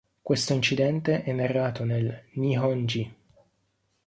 Questo 0.19 0.53
incidente 0.53 1.21
è 1.21 1.31
narrato 1.31 1.83
nel 1.83 2.29
"Nihongi". 2.33 3.15